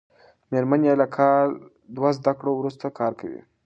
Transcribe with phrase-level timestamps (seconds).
[0.51, 1.47] مېرمن یې له کال
[1.95, 3.41] دوه زده کړو وروسته کار کوي.